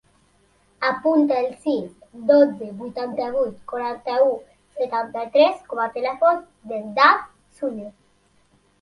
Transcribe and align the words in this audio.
Apunta 0.91 1.35
el 1.41 1.53
sis, 1.65 1.91
dotze, 2.31 2.71
vuitanta-vuit, 2.81 3.61
quaranta-u, 3.75 4.33
setanta-tres 4.81 5.63
com 5.71 5.87
a 5.87 5.89
telèfon 6.01 6.45
del 6.75 6.93
Dan 7.01 7.27
Suñe. 7.63 7.91